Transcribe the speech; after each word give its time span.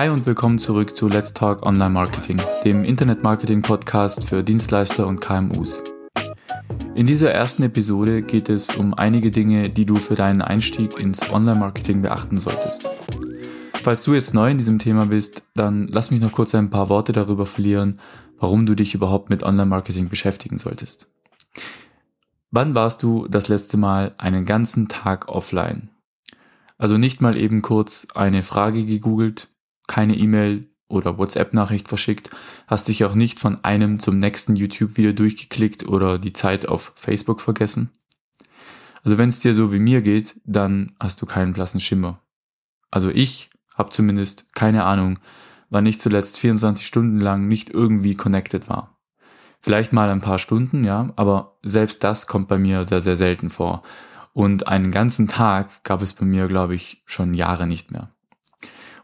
Hi 0.00 0.08
und 0.08 0.24
willkommen 0.24 0.58
zurück 0.58 0.96
zu 0.96 1.08
Let's 1.08 1.34
Talk 1.34 1.62
Online 1.62 1.90
Marketing, 1.90 2.40
dem 2.64 2.84
Internet 2.84 3.22
Marketing 3.22 3.60
Podcast 3.60 4.24
für 4.24 4.42
Dienstleister 4.42 5.06
und 5.06 5.20
KMUs. 5.20 5.84
In 6.94 7.06
dieser 7.06 7.32
ersten 7.32 7.64
Episode 7.64 8.22
geht 8.22 8.48
es 8.48 8.74
um 8.74 8.94
einige 8.94 9.30
Dinge, 9.30 9.68
die 9.68 9.84
du 9.84 9.96
für 9.96 10.14
deinen 10.14 10.40
Einstieg 10.40 10.98
ins 10.98 11.30
Online 11.30 11.58
Marketing 11.58 12.00
beachten 12.00 12.38
solltest. 12.38 12.88
Falls 13.82 14.02
du 14.04 14.14
jetzt 14.14 14.32
neu 14.32 14.50
in 14.50 14.56
diesem 14.56 14.78
Thema 14.78 15.04
bist, 15.04 15.42
dann 15.54 15.86
lass 15.88 16.10
mich 16.10 16.22
noch 16.22 16.32
kurz 16.32 16.54
ein 16.54 16.70
paar 16.70 16.88
Worte 16.88 17.12
darüber 17.12 17.44
verlieren, 17.44 18.00
warum 18.38 18.64
du 18.64 18.74
dich 18.74 18.94
überhaupt 18.94 19.28
mit 19.28 19.42
Online 19.42 19.68
Marketing 19.68 20.08
beschäftigen 20.08 20.56
solltest. 20.56 21.10
Wann 22.50 22.74
warst 22.74 23.02
du 23.02 23.28
das 23.28 23.48
letzte 23.48 23.76
Mal 23.76 24.14
einen 24.16 24.46
ganzen 24.46 24.88
Tag 24.88 25.28
offline? 25.28 25.90
Also 26.78 26.96
nicht 26.96 27.20
mal 27.20 27.36
eben 27.36 27.60
kurz 27.60 28.06
eine 28.14 28.42
Frage 28.42 28.86
gegoogelt, 28.86 29.48
keine 29.90 30.16
E-Mail 30.16 30.68
oder 30.86 31.18
WhatsApp-Nachricht 31.18 31.88
verschickt, 31.88 32.30
hast 32.68 32.86
dich 32.86 33.04
auch 33.04 33.14
nicht 33.14 33.40
von 33.40 33.64
einem 33.64 33.98
zum 33.98 34.20
nächsten 34.20 34.54
YouTube-Video 34.54 35.12
durchgeklickt 35.12 35.86
oder 35.86 36.18
die 36.18 36.32
Zeit 36.32 36.68
auf 36.68 36.92
Facebook 36.94 37.40
vergessen. 37.40 37.90
Also 39.02 39.18
wenn 39.18 39.28
es 39.28 39.40
dir 39.40 39.52
so 39.52 39.72
wie 39.72 39.80
mir 39.80 40.00
geht, 40.00 40.40
dann 40.44 40.92
hast 41.00 41.20
du 41.20 41.26
keinen 41.26 41.52
blassen 41.52 41.80
Schimmer. 41.80 42.22
Also 42.90 43.10
ich 43.10 43.50
habe 43.74 43.90
zumindest 43.90 44.54
keine 44.54 44.84
Ahnung, 44.84 45.18
wann 45.70 45.86
ich 45.86 45.98
zuletzt 45.98 46.38
24 46.38 46.86
Stunden 46.86 47.18
lang 47.18 47.48
nicht 47.48 47.70
irgendwie 47.70 48.14
connected 48.14 48.68
war. 48.68 48.96
Vielleicht 49.60 49.92
mal 49.92 50.08
ein 50.08 50.20
paar 50.20 50.38
Stunden, 50.38 50.84
ja, 50.84 51.10
aber 51.16 51.58
selbst 51.62 52.04
das 52.04 52.28
kommt 52.28 52.46
bei 52.46 52.58
mir 52.58 52.84
sehr, 52.84 53.00
sehr 53.00 53.16
selten 53.16 53.50
vor. 53.50 53.82
Und 54.32 54.68
einen 54.68 54.92
ganzen 54.92 55.26
Tag 55.26 55.82
gab 55.82 56.00
es 56.00 56.12
bei 56.12 56.24
mir, 56.24 56.46
glaube 56.46 56.76
ich, 56.76 57.02
schon 57.06 57.34
Jahre 57.34 57.66
nicht 57.66 57.90
mehr. 57.90 58.08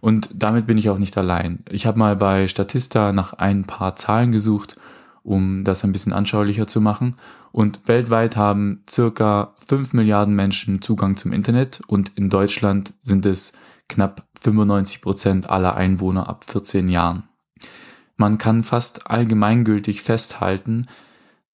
Und 0.00 0.30
damit 0.34 0.66
bin 0.66 0.78
ich 0.78 0.91
auch 0.91 0.98
nicht 0.98 1.16
allein. 1.16 1.64
Ich 1.70 1.86
habe 1.86 1.98
mal 1.98 2.16
bei 2.16 2.48
Statista 2.48 3.12
nach 3.12 3.33
ein 3.34 3.64
paar 3.64 3.97
Zahlen 3.97 4.33
gesucht, 4.33 4.77
um 5.22 5.64
das 5.64 5.84
ein 5.84 5.92
bisschen 5.92 6.12
anschaulicher 6.12 6.66
zu 6.66 6.80
machen. 6.80 7.16
Und 7.53 7.88
weltweit 7.88 8.36
haben 8.36 8.83
circa 8.88 9.55
5 9.66 9.92
Milliarden 9.94 10.34
Menschen 10.34 10.83
Zugang 10.83 11.16
zum 11.16 11.33
Internet 11.33 11.80
und 11.86 12.12
in 12.16 12.28
Deutschland 12.28 12.92
sind 13.03 13.27
es 13.27 13.55
knapp 13.88 14.27
95 14.42 15.00
Prozent 15.00 15.50
aller 15.50 15.75
Einwohner 15.75 16.28
ab 16.28 16.44
14 16.44 16.88
Jahren. 16.88 17.28
Man 18.16 18.38
kann 18.38 18.62
fast 18.62 19.10
allgemeingültig 19.10 20.03
festhalten, 20.03 20.86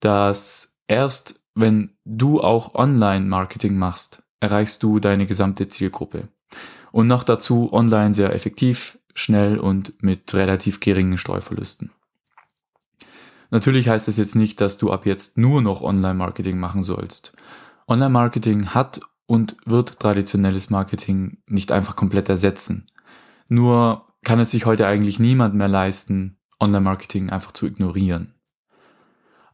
dass 0.00 0.74
erst 0.88 1.40
wenn 1.54 1.90
du 2.04 2.40
auch 2.40 2.74
Online-Marketing 2.74 3.76
machst, 3.76 4.22
erreichst 4.40 4.82
du 4.82 4.98
deine 4.98 5.26
gesamte 5.26 5.68
Zielgruppe. 5.68 6.28
Und 6.92 7.08
noch 7.08 7.24
dazu 7.24 7.72
online 7.72 8.14
sehr 8.14 8.32
effektiv, 8.34 8.98
schnell 9.14 9.58
und 9.58 10.02
mit 10.02 10.32
relativ 10.34 10.80
geringen 10.80 11.18
Streuverlusten. 11.18 11.90
Natürlich 13.50 13.88
heißt 13.88 14.08
das 14.08 14.16
jetzt 14.16 14.34
nicht, 14.34 14.60
dass 14.60 14.78
du 14.78 14.92
ab 14.92 15.04
jetzt 15.04 15.36
nur 15.36 15.60
noch 15.60 15.82
Online-Marketing 15.82 16.58
machen 16.58 16.82
sollst. 16.82 17.32
Online-Marketing 17.86 18.68
hat 18.68 19.00
und 19.26 19.56
wird 19.66 20.00
traditionelles 20.00 20.70
Marketing 20.70 21.38
nicht 21.46 21.72
einfach 21.72 21.96
komplett 21.96 22.28
ersetzen. 22.28 22.86
Nur 23.48 24.06
kann 24.24 24.40
es 24.40 24.50
sich 24.50 24.64
heute 24.64 24.86
eigentlich 24.86 25.18
niemand 25.18 25.54
mehr 25.54 25.68
leisten, 25.68 26.38
Online-Marketing 26.60 27.30
einfach 27.30 27.52
zu 27.52 27.66
ignorieren. 27.66 28.34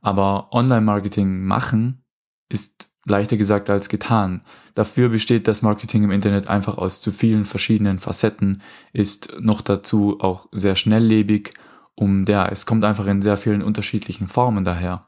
Aber 0.00 0.52
Online-Marketing 0.52 1.42
machen 1.44 2.04
ist 2.48 2.87
leichter 3.10 3.36
gesagt 3.36 3.70
als 3.70 3.88
getan. 3.88 4.42
Dafür 4.74 5.08
besteht 5.08 5.48
das 5.48 5.62
Marketing 5.62 6.04
im 6.04 6.10
Internet 6.10 6.48
einfach 6.48 6.78
aus 6.78 7.00
zu 7.00 7.10
vielen 7.10 7.44
verschiedenen 7.44 7.98
Facetten, 7.98 8.62
ist 8.92 9.36
noch 9.40 9.60
dazu 9.60 10.20
auch 10.20 10.48
sehr 10.52 10.76
schnelllebig 10.76 11.54
und 11.94 12.28
ja, 12.28 12.46
es 12.46 12.64
kommt 12.64 12.84
einfach 12.84 13.06
in 13.06 13.22
sehr 13.22 13.36
vielen 13.36 13.62
unterschiedlichen 13.62 14.28
Formen 14.28 14.64
daher. 14.64 15.02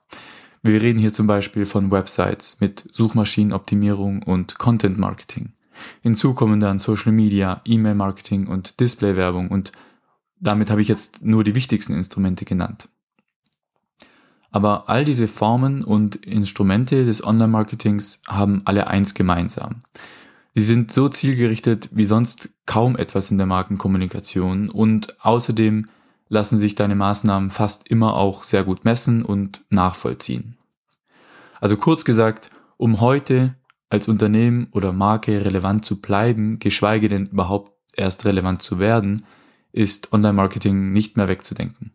Wir 0.63 0.83
reden 0.83 0.99
hier 0.99 1.13
zum 1.13 1.27
Beispiel 1.27 1.65
von 1.65 1.91
Websites 1.91 2.61
mit 2.61 2.87
Suchmaschinenoptimierung 2.91 4.23
und 4.23 4.59
Content 4.59 4.99
Marketing. 4.99 5.53
Hinzu 6.03 6.35
kommen 6.35 6.61
dann 6.61 6.79
Social 6.79 7.13
Media, 7.13 7.63
E-Mail 7.65 7.95
Marketing 7.95 8.47
und 8.47 8.81
Displaywerbung 8.81 9.49
und 9.49 9.73
damit 10.41 10.71
habe 10.71 10.81
ich 10.81 10.89
jetzt 10.89 11.25
nur 11.25 11.45
die 11.45 11.55
wichtigsten 11.55 11.95
Instrumente 11.95 12.45
genannt. 12.45 12.89
Aber 14.51 14.89
all 14.89 15.05
diese 15.05 15.29
Formen 15.29 15.85
und 15.85 16.17
Instrumente 16.17 17.05
des 17.05 17.25
Online-Marketings 17.25 18.23
haben 18.27 18.63
alle 18.65 18.89
eins 18.89 19.15
gemeinsam. 19.15 19.83
Sie 20.55 20.63
sind 20.63 20.93
so 20.93 21.09
zielgerichtet 21.09 21.89
wie 21.93 22.05
sonst 22.05 22.49
kaum 22.67 22.97
etwas 22.97 23.31
in 23.31 23.39
der 23.39 23.47
Markenkommunikation 23.47 24.69
und 24.69 25.25
außerdem 25.25 25.87
lassen 26.29 26.59
sich 26.59 26.75
deine 26.75 26.97
Maßnahmen 26.97 27.51
fast 27.51 27.89
immer 27.89 28.15
auch 28.15 28.45
sehr 28.45 28.65
gut 28.65 28.85
messen 28.85 29.25
und 29.25 29.65
nachvollziehen. 29.71 30.57
Also 31.61 31.77
kurz 31.77 32.05
gesagt, 32.05 32.51
um 32.77 33.01
heute 33.01 33.57
als 33.91 34.09
Unternehmen 34.09 34.69
oder 34.73 34.93
Marke 34.93 35.45
relevant 35.45 35.85
zu 35.85 36.01
bleiben, 36.01 36.59
geschweige 36.59 37.09
denn 37.09 37.27
überhaupt 37.27 37.73
erst 37.97 38.25
relevant 38.25 38.63
zu 38.63 38.79
werden, 38.79 39.25
ist 39.73 40.13
Online-Marketing 40.13 40.93
nicht 40.93 41.17
mehr 41.17 41.29
wegzudenken. 41.29 41.93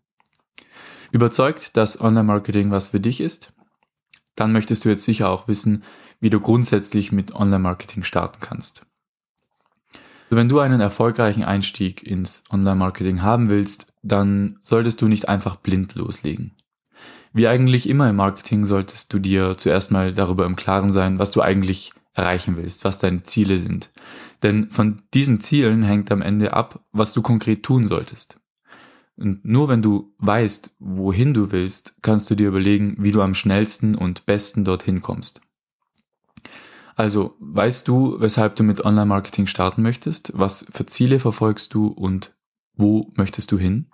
Überzeugt, 1.16 1.78
dass 1.78 2.02
Online-Marketing 2.02 2.72
was 2.72 2.90
für 2.90 3.00
dich 3.00 3.22
ist? 3.22 3.54
Dann 4.36 4.52
möchtest 4.52 4.84
du 4.84 4.90
jetzt 4.90 5.06
sicher 5.06 5.30
auch 5.30 5.48
wissen, 5.48 5.86
wie 6.20 6.30
du 6.30 6.42
grundsätzlich 6.42 7.14
mit 7.14 7.34
Online-Marketing 7.34 8.04
starten 8.04 8.40
kannst. 8.42 8.86
Also 9.94 10.36
wenn 10.36 10.50
du 10.50 10.60
einen 10.60 10.82
erfolgreichen 10.82 11.46
Einstieg 11.46 12.04
ins 12.04 12.44
Online-Marketing 12.52 13.22
haben 13.22 13.50
willst, 13.50 13.94
dann 14.04 14.60
solltest 14.62 15.02
du 15.02 15.08
nicht 15.08 15.30
einfach 15.30 15.56
blind 15.56 15.96
loslegen. 15.96 16.58
Wie 17.32 17.48
eigentlich 17.48 17.88
immer 17.88 18.10
im 18.10 18.18
Marketing 18.18 18.66
solltest 18.66 19.14
du 19.14 19.20
dir 19.20 19.58
zuerst 19.58 19.92
mal 19.92 20.14
darüber 20.14 20.46
im 20.46 20.58
Klaren 20.58 20.92
sein, 20.92 21.18
was 21.18 21.32
du 21.32 21.42
eigentlich 21.42 21.94
erreichen 22.14 22.58
willst, 22.58 22.84
was 22.84 22.98
deine 22.98 23.24
Ziele 23.24 23.60
sind. 23.60 23.90
Denn 24.44 24.70
von 24.70 25.04
diesen 25.14 25.40
Zielen 25.40 25.82
hängt 25.82 26.12
am 26.12 26.22
Ende 26.22 26.52
ab, 26.52 26.84
was 26.92 27.14
du 27.14 27.22
konkret 27.22 27.64
tun 27.64 27.88
solltest. 27.88 28.42
Und 29.18 29.46
nur 29.46 29.70
wenn 29.70 29.82
du 29.82 30.14
weißt, 30.18 30.76
wohin 30.80 31.34
du 31.34 31.52
willst, 31.52 31.96
kannst 32.02 32.30
du 32.30 32.36
dir 32.36 32.50
überlegen, 32.50 32.96
wie 33.00 33.12
du 33.12 33.22
am 33.22 33.34
schnellsten 33.34 33.96
und 33.96 34.26
besten 34.26 34.66
dorthin 34.66 35.02
kommst. 35.02 35.42
Also, 36.96 37.36
weißt 37.40 37.88
du, 37.88 38.20
weshalb 38.20 38.56
du 38.56 38.64
mit 38.64 38.84
Online-Marketing 38.84 39.48
starten 39.48 39.82
möchtest? 39.82 40.32
Was 40.36 40.66
für 40.72 40.86
Ziele 40.86 41.20
verfolgst 41.20 41.74
du 41.74 41.88
und 41.88 42.36
wo 42.74 43.12
möchtest 43.16 43.52
du 43.52 43.58
hin? 43.58 43.88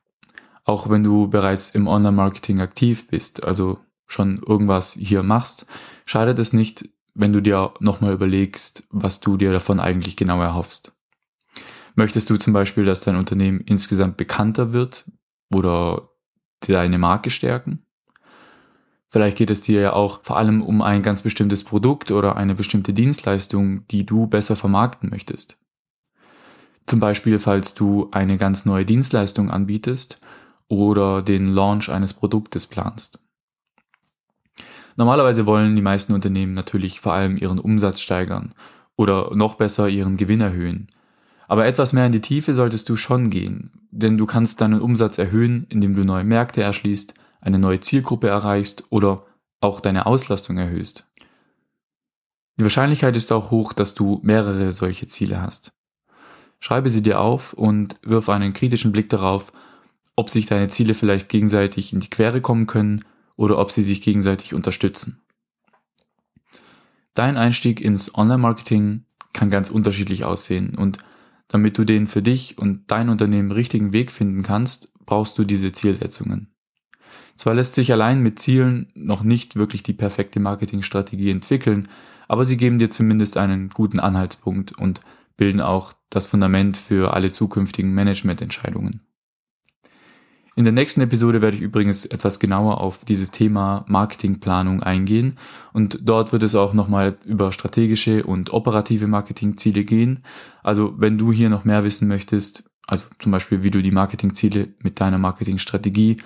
Auch 0.64 0.90
wenn 0.90 1.04
du 1.04 1.28
bereits 1.28 1.72
im 1.72 1.88
Online-Marketing 1.88 2.60
aktiv 2.60 3.08
bist, 3.08 3.44
also 3.44 3.80
schon 4.06 4.42
irgendwas 4.46 4.94
hier 4.94 5.24
machst, 5.24 5.66
schadet 6.06 6.38
es 6.38 6.54
nicht, 6.54 6.90
wenn 7.14 7.34
du 7.34 7.42
dir 7.42 7.74
nochmal 7.80 8.14
überlegst, 8.14 8.84
was 8.90 9.20
du 9.20 9.38
dir 9.38 9.52
davon 9.52 9.80
eigentlich 9.80 10.16
genau 10.16 10.42
erhoffst. 10.42 10.96
Möchtest 11.96 12.30
du 12.30 12.38
zum 12.38 12.54
Beispiel, 12.54 12.86
dass 12.86 13.02
dein 13.02 13.16
Unternehmen 13.16 13.62
insgesamt 13.62 14.18
bekannter 14.18 14.74
wird 14.74 15.12
oder 15.54 16.10
deine 16.62 16.98
Marke 16.98 17.30
stärken? 17.30 17.86
Vielleicht 19.10 19.38
geht 19.38 19.50
es 19.50 19.62
dir 19.62 19.82
ja 19.82 19.94
auch 19.94 20.24
vor 20.24 20.38
allem 20.38 20.62
um 20.62 20.82
ein 20.82 21.04
ganz 21.04 21.22
bestimmtes 21.22 21.66
Produkt 21.66 22.12
oder 22.12 22.38
eine 22.38 22.56
bestimmte 22.56 22.94
Dienstleistung, 22.94 23.86
die 23.88 24.06
du 24.06 24.28
besser 24.28 24.56
vermarkten 24.56 25.10
möchtest. 25.10 25.58
Zum 26.88 27.02
Beispiel, 27.02 27.38
falls 27.38 27.74
du 27.74 28.10
eine 28.12 28.38
ganz 28.38 28.66
neue 28.66 28.86
Dienstleistung 28.86 29.52
anbietest 29.52 30.20
oder 30.70 31.22
den 31.22 31.54
Launch 31.54 31.90
eines 31.90 32.14
Produktes 32.14 32.68
planst. 32.68 33.20
Normalerweise 34.96 35.46
wollen 35.46 35.76
die 35.76 35.82
meisten 35.82 36.14
Unternehmen 36.14 36.54
natürlich 36.54 37.02
vor 37.02 37.14
allem 37.14 37.38
ihren 37.38 37.60
Umsatz 37.60 38.00
steigern 38.00 38.54
oder 38.96 39.36
noch 39.36 39.56
besser 39.56 39.90
ihren 39.90 40.16
Gewinn 40.16 40.42
erhöhen. 40.42 40.88
Aber 41.52 41.66
etwas 41.66 41.92
mehr 41.92 42.06
in 42.06 42.14
die 42.14 42.22
Tiefe 42.22 42.56
solltest 42.56 42.88
du 42.88 42.96
schon 42.96 43.30
gehen, 43.30 43.72
denn 43.92 44.18
du 44.18 44.26
kannst 44.26 44.62
deinen 44.62 44.80
Umsatz 44.80 45.18
erhöhen, 45.18 45.66
indem 45.68 45.94
du 45.94 46.06
neue 46.06 46.24
Märkte 46.24 46.62
erschließt, 46.62 47.14
eine 47.42 47.60
neue 47.60 47.82
Zielgruppe 47.82 48.30
erreichst 48.30 48.86
oder 48.90 49.20
auch 49.60 49.82
deine 49.82 50.06
Auslastung 50.06 50.58
erhöhst. 50.58 51.10
Die 52.56 52.64
Wahrscheinlichkeit 52.64 53.18
ist 53.18 53.34
auch 53.34 53.52
hoch, 53.52 53.74
dass 53.74 53.96
du 53.96 54.22
mehrere 54.24 54.72
solche 54.72 55.08
Ziele 55.08 55.42
hast. 55.42 55.74
Schreibe 56.62 56.88
sie 56.88 57.04
dir 57.04 57.20
auf 57.20 57.52
und 57.52 57.98
wirf 58.02 58.30
einen 58.30 58.54
kritischen 58.54 58.94
Blick 58.94 59.10
darauf, 59.10 59.52
ob 60.16 60.30
sich 60.30 60.46
deine 60.46 60.70
Ziele 60.70 60.94
vielleicht 60.94 61.28
gegenseitig 61.28 61.92
in 61.92 62.00
die 62.00 62.10
Quere 62.10 62.40
kommen 62.40 62.66
können 62.66 63.04
oder 63.36 63.58
ob 63.58 63.72
sie 63.72 63.84
sich 63.84 64.02
gegenseitig 64.02 64.54
unterstützen. 64.54 65.20
Dein 67.14 67.36
Einstieg 67.36 67.82
ins 67.82 68.16
Online-Marketing 68.16 69.04
kann 69.34 69.50
ganz 69.50 69.70
unterschiedlich 69.70 70.24
aussehen 70.24 70.76
und 70.76 71.00
damit 71.52 71.78
du 71.78 71.84
den 71.84 72.08
für 72.08 72.22
dich 72.22 72.58
und 72.58 72.90
dein 72.90 73.10
Unternehmen 73.10 73.52
richtigen 73.52 73.92
Weg 73.92 74.10
finden 74.10 74.42
kannst, 74.42 74.94
brauchst 75.06 75.38
du 75.38 75.44
diese 75.44 75.74
Zielsetzungen. 75.74 76.48
Zwar 77.36 77.56
lässt 77.56 77.76
sich 77.76 77.92
allein 77.92 78.22
mit 78.22 78.40
Zielen 78.40 78.88
noch 78.96 79.22
nicht 79.22 79.58
wirklich 79.58 79.84
die 79.84 79.94
perfekte 79.94 80.40
Marketingstrategie 80.40 81.30
entwickeln, 81.30 81.90
aber 82.30 82.46
sie 82.46 82.56
geben 82.56 82.80
dir 82.80 82.90
zumindest 82.90 83.36
einen 83.36 83.70
guten 83.70 84.00
Anhaltspunkt 84.00 84.78
und 84.78 85.02
bilden 85.36 85.60
auch 85.60 85.92
das 86.10 86.26
Fundament 86.26 86.78
für 86.78 87.14
alle 87.14 87.34
zukünftigen 87.34 87.94
Managemententscheidungen. 87.94 89.02
In 90.56 90.66
der 90.66 90.74
nächsten 90.74 91.00
Episode 91.00 91.42
werde 91.42 91.56
ich 91.56 91.64
übrigens 91.64 92.06
etwas 92.06 92.40
genauer 92.40 92.82
auf 92.82 93.06
dieses 93.06 93.32
Thema 93.32 93.86
Marketingplanung 93.88 94.84
eingehen 94.84 95.38
und 95.72 96.00
dort 96.02 96.34
wird 96.34 96.44
es 96.44 96.56
auch 96.56 96.74
nochmal 96.74 97.18
über 97.24 97.54
strategische 97.54 98.26
und 98.26 98.52
operative 98.52 99.08
Marketingziele 99.08 99.86
gehen. 99.86 100.24
Also 100.62 100.94
wenn 100.98 101.18
du 101.18 101.32
hier 101.32 101.50
noch 101.50 101.64
mehr 101.64 101.86
wissen 101.86 102.10
möchtest, 102.10 102.70
also 102.86 103.06
zum 103.20 103.32
Beispiel 103.32 103.64
wie 103.64 103.72
du 103.72 103.82
die 103.82 103.92
Marketingziele 103.92 104.74
mit 104.80 105.00
deiner 105.00 105.18
Marketingstrategie 105.18 106.18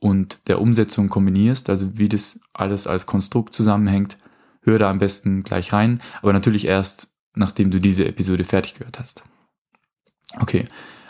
und 0.00 0.48
der 0.48 0.60
Umsetzung 0.60 1.08
kombinierst, 1.08 1.70
also 1.70 1.96
wie 1.96 2.08
das 2.08 2.40
alles 2.52 2.88
als 2.88 3.06
Konstrukt 3.06 3.54
zusammenhängt, 3.54 4.18
hör 4.62 4.80
da 4.80 4.90
am 4.90 4.98
besten 4.98 5.44
gleich 5.44 5.72
rein, 5.72 6.00
aber 6.20 6.32
natürlich 6.32 6.66
erst, 6.66 7.14
nachdem 7.36 7.70
du 7.70 7.78
diese 7.78 8.06
Episode 8.06 8.42
fertig 8.42 8.74
gehört 8.74 8.98
hast. 8.98 9.22
Okay, 10.40 10.66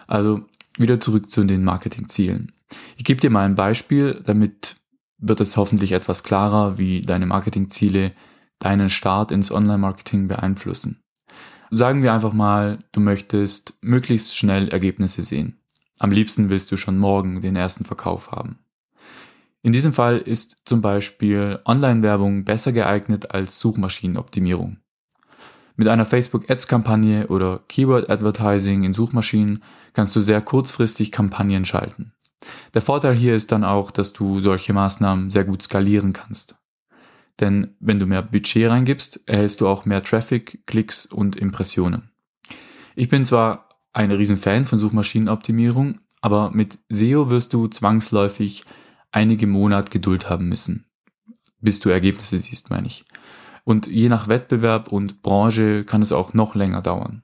also 0.06 0.40
wieder 0.78 1.00
zurück 1.00 1.30
zu 1.30 1.44
den 1.44 1.64
Marketingzielen. 1.64 2.52
Ich 2.96 3.04
gebe 3.04 3.20
dir 3.20 3.30
mal 3.30 3.44
ein 3.44 3.54
Beispiel, 3.54 4.22
damit 4.24 4.76
wird 5.18 5.40
es 5.40 5.56
hoffentlich 5.56 5.92
etwas 5.92 6.22
klarer, 6.22 6.78
wie 6.78 7.00
deine 7.02 7.26
Marketingziele 7.26 8.12
deinen 8.58 8.90
Start 8.90 9.30
ins 9.30 9.50
Online-Marketing 9.50 10.28
beeinflussen. 10.28 11.00
Sagen 11.70 12.02
wir 12.02 12.12
einfach 12.12 12.32
mal, 12.32 12.78
du 12.92 13.00
möchtest 13.00 13.74
möglichst 13.82 14.36
schnell 14.36 14.68
Ergebnisse 14.68 15.22
sehen. 15.22 15.60
Am 15.98 16.10
liebsten 16.10 16.48
willst 16.48 16.70
du 16.72 16.76
schon 16.76 16.98
morgen 16.98 17.42
den 17.42 17.56
ersten 17.56 17.84
Verkauf 17.84 18.30
haben. 18.30 18.58
In 19.62 19.72
diesem 19.72 19.92
Fall 19.92 20.18
ist 20.18 20.56
zum 20.64 20.80
Beispiel 20.80 21.58
Online-Werbung 21.64 22.44
besser 22.44 22.72
geeignet 22.72 23.32
als 23.32 23.58
Suchmaschinenoptimierung. 23.58 24.78
Mit 25.78 25.86
einer 25.86 26.04
Facebook-Ads-Kampagne 26.04 27.28
oder 27.28 27.60
Keyword-Advertising 27.68 28.82
in 28.82 28.92
Suchmaschinen 28.92 29.62
kannst 29.92 30.16
du 30.16 30.20
sehr 30.20 30.40
kurzfristig 30.40 31.12
Kampagnen 31.12 31.64
schalten. 31.64 32.12
Der 32.74 32.82
Vorteil 32.82 33.14
hier 33.14 33.36
ist 33.36 33.52
dann 33.52 33.62
auch, 33.62 33.92
dass 33.92 34.12
du 34.12 34.40
solche 34.40 34.72
Maßnahmen 34.72 35.30
sehr 35.30 35.44
gut 35.44 35.62
skalieren 35.62 36.12
kannst. 36.12 36.56
Denn 37.38 37.76
wenn 37.78 38.00
du 38.00 38.06
mehr 38.06 38.22
Budget 38.22 38.68
reingibst, 38.68 39.20
erhältst 39.26 39.60
du 39.60 39.68
auch 39.68 39.84
mehr 39.84 40.02
Traffic, 40.02 40.66
Klicks 40.66 41.06
und 41.06 41.36
Impressionen. 41.36 42.10
Ich 42.96 43.08
bin 43.08 43.24
zwar 43.24 43.68
ein 43.92 44.10
Riesenfan 44.10 44.64
von 44.64 44.78
Suchmaschinenoptimierung, 44.78 46.00
aber 46.20 46.50
mit 46.50 46.78
SEO 46.88 47.30
wirst 47.30 47.52
du 47.52 47.68
zwangsläufig 47.68 48.64
einige 49.12 49.46
Monate 49.46 49.90
Geduld 49.90 50.28
haben 50.28 50.48
müssen, 50.48 50.86
bis 51.60 51.78
du 51.78 51.88
Ergebnisse 51.88 52.36
siehst, 52.36 52.68
meine 52.68 52.88
ich. 52.88 53.04
Und 53.68 53.86
je 53.86 54.08
nach 54.08 54.28
Wettbewerb 54.28 54.90
und 54.90 55.20
Branche 55.20 55.84
kann 55.84 56.00
es 56.00 56.10
auch 56.10 56.32
noch 56.32 56.54
länger 56.54 56.80
dauern. 56.80 57.22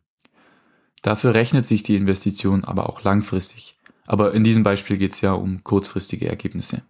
Dafür 1.01 1.33
rechnet 1.33 1.67
sich 1.67 1.83
die 1.83 1.97
Investition 1.97 2.65
aber 2.65 2.87
auch 2.91 3.03
langfristig. 3.03 3.79
Aber 4.07 4.35
in 4.35 4.45
diesem 4.45 4.63
Beispiel 4.63 4.99
geht 4.99 5.15
es 5.15 5.23
ja 5.23 5.33
um 5.33 5.65
kurzfristige 5.65 6.29
Ergebnisse. 6.29 6.83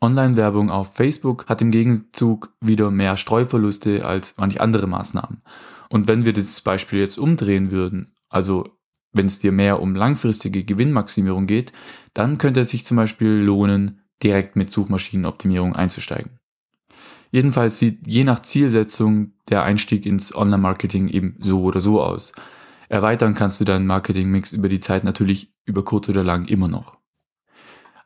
Online-Werbung 0.00 0.70
auf 0.70 0.94
Facebook 0.94 1.50
hat 1.50 1.60
im 1.60 1.70
Gegenzug 1.70 2.54
wieder 2.62 2.90
mehr 2.90 3.18
Streuverluste 3.18 4.06
als 4.06 4.38
manche 4.38 4.62
andere 4.62 4.86
Maßnahmen. 4.86 5.42
Und 5.90 6.08
wenn 6.08 6.24
wir 6.24 6.32
dieses 6.32 6.62
Beispiel 6.62 7.00
jetzt 7.00 7.18
umdrehen 7.18 7.72
würden, 7.72 8.12
also 8.30 8.70
wenn 9.12 9.26
es 9.26 9.38
dir 9.38 9.52
mehr 9.52 9.82
um 9.82 9.94
langfristige 9.94 10.64
Gewinnmaximierung 10.64 11.46
geht, 11.46 11.72
dann 12.14 12.38
könnte 12.38 12.60
es 12.60 12.70
sich 12.70 12.86
zum 12.86 12.96
Beispiel 12.96 13.32
lohnen, 13.32 14.00
direkt 14.22 14.56
mit 14.56 14.70
Suchmaschinenoptimierung 14.70 15.76
einzusteigen. 15.76 16.38
Jedenfalls 17.32 17.78
sieht 17.78 18.06
je 18.06 18.24
nach 18.24 18.42
Zielsetzung 18.42 19.32
der 19.48 19.64
Einstieg 19.64 20.04
ins 20.04 20.34
Online-Marketing 20.34 21.08
eben 21.08 21.36
so 21.40 21.62
oder 21.62 21.80
so 21.80 22.02
aus. 22.02 22.34
Erweitern 22.90 23.34
kannst 23.34 23.58
du 23.58 23.64
deinen 23.64 23.86
Marketing-Mix 23.86 24.52
über 24.52 24.68
die 24.68 24.80
Zeit 24.80 25.02
natürlich 25.02 25.50
über 25.64 25.82
kurz 25.82 26.10
oder 26.10 26.22
lang 26.22 26.44
immer 26.44 26.68
noch. 26.68 26.98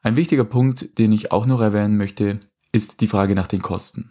Ein 0.00 0.14
wichtiger 0.14 0.44
Punkt, 0.44 0.96
den 0.98 1.10
ich 1.10 1.32
auch 1.32 1.44
noch 1.44 1.60
erwähnen 1.60 1.96
möchte, 1.96 2.38
ist 2.70 3.00
die 3.00 3.08
Frage 3.08 3.34
nach 3.34 3.48
den 3.48 3.62
Kosten. 3.62 4.10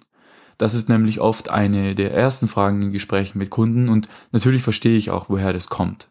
Das 0.58 0.74
ist 0.74 0.90
nämlich 0.90 1.22
oft 1.22 1.50
eine 1.50 1.96
der 1.96 2.14
ersten 2.14 2.50
Fragen 2.50 2.82
in 2.82 2.92
Gesprächen 2.92 3.38
mit 3.38 3.50
Kunden 3.50 3.88
und 3.88 4.10
natürlich 4.34 4.64
verstehe 4.64 4.98
ich 4.98 5.12
auch, 5.12 5.30
woher 5.30 5.54
das 5.54 5.70
kommt. 5.70 6.10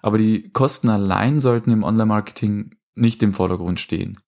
Aber 0.00 0.16
die 0.16 0.48
Kosten 0.50 0.88
allein 0.88 1.40
sollten 1.40 1.70
im 1.70 1.82
Online-Marketing 1.82 2.74
nicht 2.94 3.22
im 3.22 3.34
Vordergrund 3.34 3.80
stehen. 3.80 4.18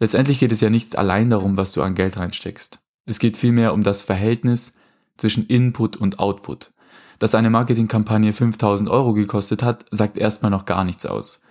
Letztendlich 0.00 0.40
geht 0.40 0.50
es 0.50 0.60
ja 0.60 0.70
nicht 0.70 0.98
allein 0.98 1.30
darum, 1.30 1.56
was 1.56 1.70
du 1.70 1.82
an 1.82 1.94
Geld 1.94 2.16
reinsteckst. 2.16 2.80
Es 3.06 3.18
geht 3.18 3.36
vielmehr 3.36 3.72
um 3.72 3.82
das 3.82 4.02
Verhältnis 4.02 4.76
zwischen 5.16 5.46
Input 5.46 5.96
und 5.96 6.18
Output. 6.18 6.72
Dass 7.18 7.34
eine 7.34 7.50
Marketingkampagne 7.50 8.32
5000 8.32 8.88
Euro 8.88 9.12
gekostet 9.12 9.62
hat, 9.62 9.84
sagt 9.90 10.16
erstmal 10.16 10.50
noch 10.50 10.64
gar 10.64 10.84
nichts 10.84 11.06
aus. 11.06 11.42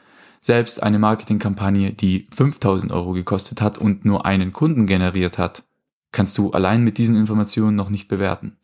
Selbst 0.42 0.82
eine 0.82 1.00
Marketingkampagne, 1.00 1.94
die 1.94 2.28
5000 2.34 2.92
Euro 2.92 3.14
gekostet 3.14 3.62
hat 3.62 3.78
und 3.78 4.06
nur 4.06 4.26
einen 4.26 4.54
Kunden 4.54 4.88
generiert 4.88 5.38
hat, 5.38 5.64
kannst 6.12 6.38
du 6.38 6.52
allein 6.52 6.84
mit 6.84 6.98
diesen 6.98 7.16
Informationen 7.16 7.76
noch 7.76 7.90
nicht 7.90 8.08
bewerten. 8.08 8.58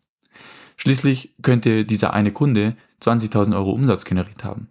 Schließlich 0.77 1.35
könnte 1.41 1.85
dieser 1.85 2.13
eine 2.13 2.31
Kunde 2.31 2.75
20.000 3.01 3.55
Euro 3.55 3.71
Umsatz 3.71 4.05
generiert 4.05 4.43
haben. 4.43 4.69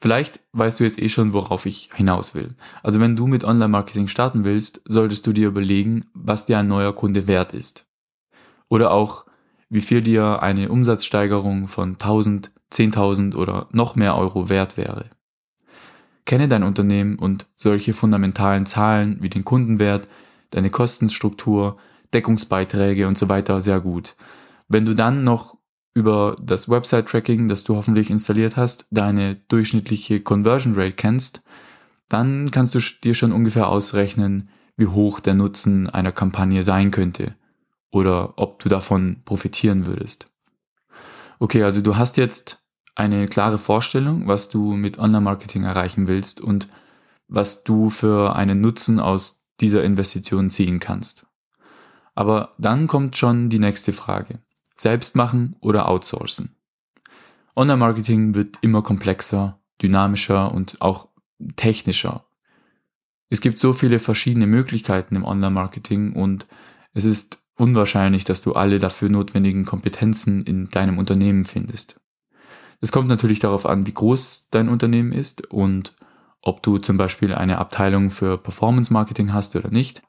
Vielleicht 0.00 0.40
weißt 0.52 0.80
du 0.80 0.84
jetzt 0.84 1.00
eh 1.00 1.10
schon, 1.10 1.34
worauf 1.34 1.66
ich 1.66 1.90
hinaus 1.94 2.34
will. 2.34 2.54
Also 2.82 3.00
wenn 3.00 3.16
du 3.16 3.26
mit 3.26 3.44
Online-Marketing 3.44 4.08
starten 4.08 4.44
willst, 4.44 4.80
solltest 4.86 5.26
du 5.26 5.32
dir 5.32 5.48
überlegen, 5.48 6.06
was 6.14 6.46
dir 6.46 6.58
ein 6.58 6.68
neuer 6.68 6.94
Kunde 6.94 7.26
wert 7.26 7.52
ist. 7.52 7.86
Oder 8.68 8.92
auch, 8.92 9.26
wie 9.68 9.82
viel 9.82 10.00
dir 10.00 10.42
eine 10.42 10.70
Umsatzsteigerung 10.70 11.68
von 11.68 11.92
1000, 11.92 12.50
10.000 12.72 13.34
oder 13.34 13.68
noch 13.72 13.94
mehr 13.94 14.16
Euro 14.16 14.48
wert 14.48 14.76
wäre. 14.76 15.10
Kenne 16.24 16.48
dein 16.48 16.62
Unternehmen 16.62 17.18
und 17.18 17.46
solche 17.54 17.92
fundamentalen 17.92 18.64
Zahlen 18.64 19.18
wie 19.20 19.28
den 19.30 19.44
Kundenwert, 19.44 20.08
deine 20.50 20.70
Kostenstruktur, 20.70 21.76
Deckungsbeiträge 22.14 23.06
und 23.06 23.18
so 23.18 23.28
weiter 23.28 23.60
sehr 23.60 23.80
gut. 23.80 24.16
Wenn 24.68 24.84
du 24.84 24.94
dann 24.94 25.24
noch 25.24 25.59
über 25.94 26.36
das 26.40 26.68
Website-Tracking, 26.68 27.48
das 27.48 27.64
du 27.64 27.76
hoffentlich 27.76 28.10
installiert 28.10 28.56
hast, 28.56 28.86
deine 28.90 29.36
durchschnittliche 29.48 30.20
Conversion 30.20 30.74
Rate 30.74 30.92
kennst, 30.92 31.42
dann 32.08 32.50
kannst 32.50 32.74
du 32.74 32.80
dir 33.02 33.14
schon 33.14 33.32
ungefähr 33.32 33.68
ausrechnen, 33.68 34.48
wie 34.76 34.86
hoch 34.86 35.20
der 35.20 35.34
Nutzen 35.34 35.88
einer 35.88 36.12
Kampagne 36.12 36.62
sein 36.62 36.90
könnte 36.90 37.34
oder 37.90 38.34
ob 38.36 38.60
du 38.60 38.68
davon 38.68 39.22
profitieren 39.24 39.86
würdest. 39.86 40.32
Okay, 41.38 41.62
also 41.62 41.80
du 41.80 41.96
hast 41.96 42.16
jetzt 42.16 42.66
eine 42.94 43.28
klare 43.28 43.58
Vorstellung, 43.58 44.26
was 44.26 44.48
du 44.48 44.74
mit 44.74 44.98
Online-Marketing 44.98 45.64
erreichen 45.64 46.06
willst 46.06 46.40
und 46.40 46.68
was 47.28 47.64
du 47.64 47.90
für 47.90 48.36
einen 48.36 48.60
Nutzen 48.60 49.00
aus 49.00 49.46
dieser 49.60 49.84
Investition 49.84 50.50
ziehen 50.50 50.80
kannst. 50.80 51.26
Aber 52.14 52.54
dann 52.58 52.86
kommt 52.86 53.16
schon 53.16 53.48
die 53.48 53.58
nächste 53.58 53.92
Frage. 53.92 54.40
Selbst 54.80 55.14
machen 55.14 55.56
oder 55.60 55.90
outsourcen? 55.90 56.56
Online-Marketing 57.54 58.34
wird 58.34 58.56
immer 58.62 58.80
komplexer, 58.80 59.60
dynamischer 59.82 60.54
und 60.54 60.80
auch 60.80 61.08
technischer. 61.56 62.24
Es 63.28 63.42
gibt 63.42 63.58
so 63.58 63.74
viele 63.74 63.98
verschiedene 63.98 64.46
Möglichkeiten 64.46 65.16
im 65.16 65.24
Online-Marketing 65.24 66.14
und 66.14 66.46
es 66.94 67.04
ist 67.04 67.42
unwahrscheinlich, 67.58 68.24
dass 68.24 68.40
du 68.40 68.54
alle 68.54 68.78
dafür 68.78 69.10
notwendigen 69.10 69.66
Kompetenzen 69.66 70.44
in 70.44 70.70
deinem 70.70 70.96
Unternehmen 70.96 71.44
findest. 71.44 72.00
Es 72.80 72.90
kommt 72.90 73.08
natürlich 73.08 73.38
darauf 73.38 73.66
an, 73.66 73.86
wie 73.86 73.92
groß 73.92 74.48
dein 74.50 74.70
Unternehmen 74.70 75.12
ist 75.12 75.46
und 75.48 75.94
ob 76.40 76.62
du 76.62 76.78
zum 76.78 76.96
Beispiel 76.96 77.34
eine 77.34 77.58
Abteilung 77.58 78.08
für 78.08 78.38
Performance 78.38 78.90
Marketing 78.90 79.34
hast 79.34 79.54
oder 79.56 79.68
nicht. 79.68 80.02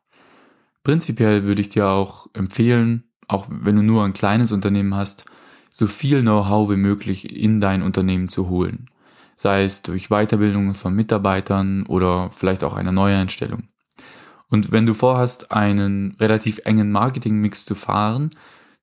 Prinzipiell 0.86 1.44
würde 1.44 1.60
ich 1.60 1.68
dir 1.68 1.90
auch 1.90 2.28
empfehlen, 2.34 3.11
auch 3.32 3.48
wenn 3.50 3.76
du 3.76 3.82
nur 3.82 4.04
ein 4.04 4.14
kleines 4.14 4.52
Unternehmen 4.52 4.96
hast, 4.96 5.26
so 5.70 5.88
viel 5.88 6.22
Know-how 6.22 6.70
wie 6.70 6.76
möglich 6.76 7.36
in 7.36 7.62
dein 7.62 7.82
Unternehmen 7.82 8.28
zu 8.28 8.50
holen. 8.50 8.88
Sei 9.36 9.64
es 9.64 9.82
durch 9.82 10.10
Weiterbildungen 10.10 10.76
von 10.76 10.94
Mitarbeitern 10.94 11.86
oder 11.86 12.30
vielleicht 12.32 12.64
auch 12.64 12.74
einer 12.74 12.92
Neueinstellung. 12.92 13.64
Und 14.50 14.74
wenn 14.74 14.86
du 14.86 14.94
vorhast, 14.94 15.52
einen 15.52 16.18
relativ 16.20 16.60
engen 16.66 16.92
Marketingmix 16.92 17.64
zu 17.64 17.74
fahren, 17.74 18.32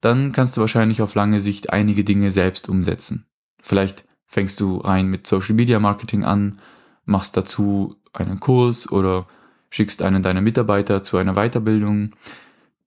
dann 0.01 0.33
kannst 0.33 0.57
du 0.57 0.63
wahrscheinlich 0.63 1.03
auf 1.03 1.15
lange 1.15 1.41
Sicht 1.41 1.71
einige 1.71 2.03
Dinge 2.03 2.33
selbst 2.33 2.71
umsetzen. 2.71 3.27
Vielleicht 3.61 4.05
fängst 4.27 4.61
du 4.61 4.79
rein 4.79 5.09
mit 5.09 5.27
Social 5.27 5.55
Media 5.55 5.79
Marketing 5.79 6.25
an, 6.25 6.59
machst 7.05 7.37
dazu 7.37 7.97
einen 8.15 8.41
Kurs 8.41 8.91
oder 8.91 9.27
schickst 9.69 10.03
einen 10.03 10.23
deiner 10.23 10.41
Mitarbeiter 10.41 11.03
zu 11.03 11.19
einer 11.19 11.35
Weiterbildung. 11.35 12.11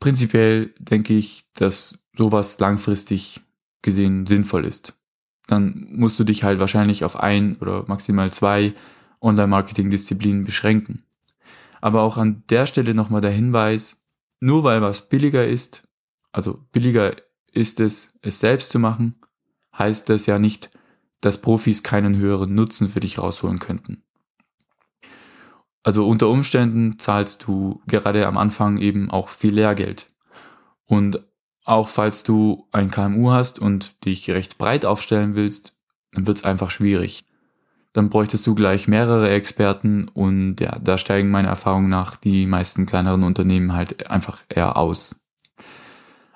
Prinzipiell 0.01 0.73
denke 0.79 1.13
ich, 1.13 1.45
dass 1.53 1.99
sowas 2.17 2.59
langfristig 2.59 3.39
gesehen 3.83 4.25
sinnvoll 4.25 4.65
ist. 4.65 4.99
Dann 5.45 5.87
musst 5.91 6.19
du 6.19 6.23
dich 6.23 6.43
halt 6.43 6.59
wahrscheinlich 6.59 7.03
auf 7.03 7.15
ein 7.15 7.55
oder 7.57 7.85
maximal 7.87 8.33
zwei 8.33 8.73
Online-Marketing-Disziplinen 9.21 10.43
beschränken. 10.43 11.03
Aber 11.81 12.01
auch 12.01 12.17
an 12.17 12.43
der 12.49 12.65
Stelle 12.65 12.95
nochmal 12.95 13.21
der 13.21 13.31
Hinweis, 13.31 14.03
nur 14.39 14.63
weil 14.63 14.81
was 14.81 15.07
billiger 15.07 15.47
ist, 15.47 15.87
also 16.31 16.65
billiger 16.71 17.15
ist 17.51 17.79
es, 17.79 18.17
es 18.23 18.39
selbst 18.39 18.71
zu 18.71 18.79
machen, 18.79 19.17
heißt 19.77 20.09
das 20.09 20.25
ja 20.25 20.39
nicht, 20.39 20.71
dass 21.21 21.41
Profis 21.41 21.83
keinen 21.83 22.17
höheren 22.17 22.55
Nutzen 22.55 22.89
für 22.89 23.01
dich 23.01 23.19
rausholen 23.19 23.59
könnten. 23.59 24.03
Also 25.83 26.07
unter 26.07 26.29
Umständen 26.29 26.99
zahlst 26.99 27.47
du 27.47 27.81
gerade 27.87 28.27
am 28.27 28.37
Anfang 28.37 28.77
eben 28.77 29.09
auch 29.09 29.29
viel 29.29 29.53
Lehrgeld. 29.53 30.09
Und 30.85 31.23
auch 31.63 31.87
falls 31.87 32.23
du 32.23 32.67
ein 32.71 32.91
KMU 32.91 33.31
hast 33.31 33.59
und 33.59 34.03
dich 34.05 34.29
recht 34.29 34.57
breit 34.57 34.85
aufstellen 34.85 35.35
willst, 35.35 35.75
dann 36.11 36.27
wird 36.27 36.37
es 36.37 36.43
einfach 36.43 36.69
schwierig. 36.69 37.23
Dann 37.93 38.09
bräuchtest 38.09 38.45
du 38.47 38.55
gleich 38.55 38.87
mehrere 38.87 39.29
Experten 39.29 40.07
und 40.07 40.61
ja, 40.61 40.79
da 40.79 40.97
steigen 40.97 41.29
meiner 41.29 41.49
Erfahrung 41.49 41.89
nach 41.89 42.15
die 42.15 42.45
meisten 42.45 42.85
kleineren 42.85 43.23
Unternehmen 43.23 43.73
halt 43.73 44.09
einfach 44.09 44.41
eher 44.49 44.77
aus. 44.77 45.25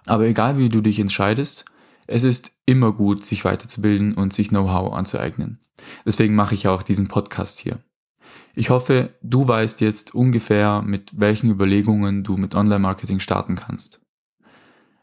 Aber 0.05 0.25
egal 0.25 0.57
wie 0.57 0.69
du 0.69 0.81
dich 0.81 0.99
entscheidest, 0.99 1.65
es 2.07 2.23
ist 2.23 2.51
immer 2.65 2.91
gut, 2.91 3.25
sich 3.25 3.45
weiterzubilden 3.45 4.13
und 4.13 4.33
sich 4.33 4.49
Know-how 4.49 4.93
anzueignen. 4.93 5.59
Deswegen 6.05 6.35
mache 6.35 6.53
ich 6.53 6.67
auch 6.67 6.83
diesen 6.83 7.07
Podcast 7.07 7.59
hier. 7.59 7.79
Ich 8.55 8.69
hoffe, 8.69 9.13
du 9.21 9.47
weißt 9.47 9.81
jetzt 9.81 10.15
ungefähr, 10.15 10.81
mit 10.81 11.19
welchen 11.19 11.49
Überlegungen 11.49 12.23
du 12.23 12.37
mit 12.37 12.55
Online-Marketing 12.55 13.19
starten 13.19 13.55
kannst. 13.55 13.99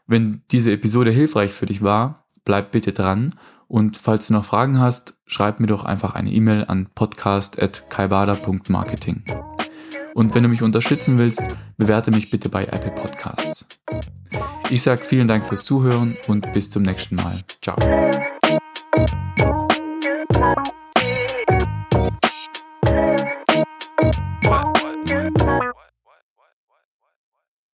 Wenn 0.07 0.41
diese 0.51 0.71
Episode 0.71 1.11
hilfreich 1.11 1.51
für 1.53 1.65
dich 1.65 1.81
war, 1.81 2.25
bleib 2.45 2.71
bitte 2.71 2.93
dran 2.93 3.33
und 3.67 3.97
falls 3.97 4.27
du 4.27 4.33
noch 4.33 4.45
Fragen 4.45 4.79
hast, 4.79 5.17
schreib 5.25 5.59
mir 5.59 5.67
doch 5.67 5.83
einfach 5.83 6.15
eine 6.15 6.31
E-Mail 6.31 6.63
an 6.67 6.87
podcast.kaibada.marketing. 6.93 9.25
Und 10.13 10.35
wenn 10.35 10.43
du 10.43 10.49
mich 10.49 10.61
unterstützen 10.61 11.17
willst, 11.17 11.41
bewerte 11.77 12.11
mich 12.11 12.29
bitte 12.29 12.49
bei 12.49 12.65
Apple 12.65 12.91
Podcasts. 12.91 13.65
Ich 14.69 14.83
sage 14.83 15.03
vielen 15.03 15.27
Dank 15.27 15.43
fürs 15.43 15.65
Zuhören 15.65 16.15
und 16.27 16.53
bis 16.53 16.69
zum 16.69 16.83
nächsten 16.83 17.15
Mal. 17.15 17.39
Ciao. 17.61 17.77